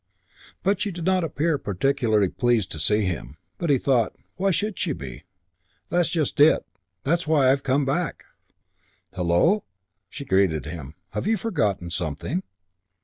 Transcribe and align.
But 0.63 0.79
she 0.81 0.89
did 0.91 1.05
not 1.05 1.23
appear 1.23 1.59
particularly 1.59 2.27
pleased 2.27 2.71
to 2.71 2.79
see 2.79 3.01
him. 3.01 3.37
But 3.59 3.69
he 3.69 3.77
thought, 3.77 4.15
"Why 4.35 4.49
should 4.49 4.79
she 4.79 4.93
be? 4.93 5.25
That's 5.89 6.09
just 6.09 6.39
it. 6.39 6.65
That's 7.03 7.27
why 7.27 7.51
I've 7.51 7.61
come 7.61 7.85
back." 7.85 8.23
"Hullo?" 9.13 9.63
she 10.09 10.25
greeted 10.25 10.65
him. 10.65 10.95
"Have 11.11 11.27
you 11.27 11.37
forgotten 11.37 11.91
something?" 11.91 12.41